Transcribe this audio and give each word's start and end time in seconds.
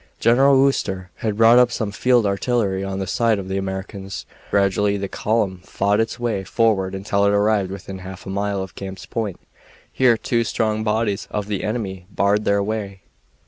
General 0.19 0.57
Wooster 0.59 1.11
had 1.17 1.37
brought 1.37 1.59
up 1.59 1.71
some 1.71 1.91
field 1.91 2.25
artillery 2.25 2.83
on 2.83 2.97
the 2.97 3.05
side 3.05 3.37
of 3.37 3.49
the 3.49 3.57
Americans. 3.59 4.25
Gradually 4.49 4.97
the 4.97 5.07
column 5.07 5.59
fought 5.63 5.99
its 5.99 6.19
way 6.19 6.43
forward 6.43 6.95
until 6.95 7.23
it 7.27 7.31
arrived 7.33 7.69
within 7.69 7.99
half 7.99 8.25
a 8.25 8.29
mile 8.31 8.63
of 8.63 8.73
Camp's 8.73 9.05
Point. 9.05 9.39
Here 9.93 10.17
two 10.17 10.43
strong 10.43 10.83
bodies 10.83 11.27
of 11.29 11.45
the 11.45 11.63
enemy 11.63 12.07
barred 12.09 12.45
their 12.45 12.63
way. 12.63 13.03